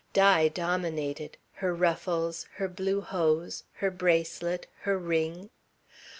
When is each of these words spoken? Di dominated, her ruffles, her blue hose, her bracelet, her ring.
Di 0.13 0.47
dominated, 0.49 1.37
her 1.57 1.75
ruffles, 1.75 2.47
her 2.55 2.67
blue 2.67 3.01
hose, 3.01 3.65
her 3.73 3.91
bracelet, 3.91 4.65
her 4.79 4.97
ring. 4.97 5.51